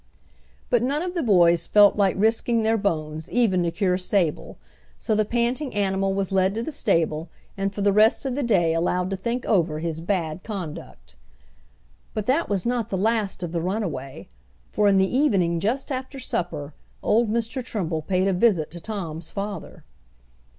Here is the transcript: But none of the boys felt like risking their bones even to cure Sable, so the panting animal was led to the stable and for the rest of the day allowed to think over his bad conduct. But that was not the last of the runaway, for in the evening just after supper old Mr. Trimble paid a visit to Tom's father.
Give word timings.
But 0.71 0.81
none 0.81 1.03
of 1.03 1.13
the 1.13 1.21
boys 1.21 1.67
felt 1.67 1.95
like 1.95 2.15
risking 2.17 2.63
their 2.63 2.75
bones 2.75 3.31
even 3.31 3.61
to 3.61 3.69
cure 3.69 3.99
Sable, 3.99 4.57
so 4.97 5.13
the 5.13 5.25
panting 5.25 5.75
animal 5.75 6.15
was 6.15 6.31
led 6.31 6.55
to 6.55 6.63
the 6.63 6.71
stable 6.71 7.29
and 7.55 7.71
for 7.71 7.83
the 7.83 7.93
rest 7.93 8.25
of 8.25 8.33
the 8.33 8.41
day 8.41 8.73
allowed 8.73 9.11
to 9.11 9.15
think 9.15 9.45
over 9.45 9.77
his 9.77 10.01
bad 10.01 10.43
conduct. 10.43 11.13
But 12.15 12.25
that 12.25 12.49
was 12.49 12.65
not 12.65 12.89
the 12.89 12.97
last 12.97 13.43
of 13.43 13.51
the 13.51 13.61
runaway, 13.61 14.27
for 14.71 14.87
in 14.87 14.97
the 14.97 15.15
evening 15.15 15.59
just 15.59 15.91
after 15.91 16.17
supper 16.17 16.73
old 17.03 17.29
Mr. 17.29 17.63
Trimble 17.63 18.01
paid 18.01 18.27
a 18.27 18.33
visit 18.33 18.71
to 18.71 18.79
Tom's 18.79 19.29
father. 19.29 19.83